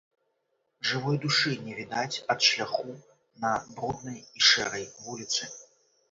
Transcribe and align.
Жывой 0.91 1.17
душы 1.25 1.51
не 1.65 1.73
відаць 1.79 2.21
ад 2.33 2.39
шляху 2.47 2.85
на 3.43 3.51
бруднай 3.75 4.17
і 4.39 4.47
шэрай 4.47 4.85
вуліцы. 5.09 5.51